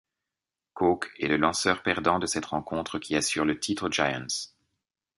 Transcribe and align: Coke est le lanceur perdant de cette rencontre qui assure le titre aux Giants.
Coke 0.73 1.11
est 1.19 1.27
le 1.27 1.37
lanceur 1.37 1.83
perdant 1.83 2.17
de 2.17 2.25
cette 2.25 2.45
rencontre 2.47 2.97
qui 2.97 3.15
assure 3.15 3.45
le 3.45 3.59
titre 3.59 3.85
aux 3.87 3.91
Giants. 3.91 4.49